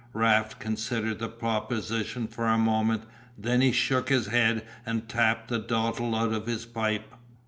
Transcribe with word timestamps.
Raft 0.13 0.57
considered 0.57 1.19
the 1.19 1.29
proposition 1.29 2.25
for 2.27 2.47
a 2.47 2.57
moment, 2.57 3.03
then 3.37 3.61
he 3.61 3.71
shook 3.71 4.09
his 4.09 4.25
head 4.29 4.65
and 4.83 5.07
tapped 5.07 5.49
the 5.49 5.59
dottle 5.59 6.15
out 6.15 6.33
of 6.33 6.47
his 6.47 6.65
pipe. 6.65 7.13